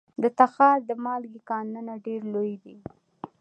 [0.21, 2.77] د تخار د مالګې کانونه ډیر لوی دي